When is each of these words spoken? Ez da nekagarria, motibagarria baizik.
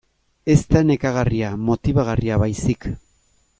Ez 0.53 0.61
da 0.75 0.81
nekagarria, 0.91 1.51
motibagarria 1.67 2.41
baizik. 2.47 2.91